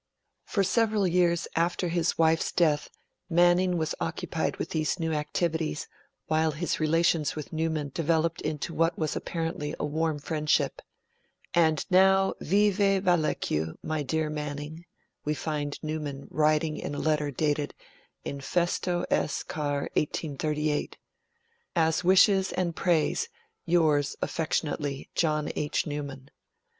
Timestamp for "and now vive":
11.53-13.03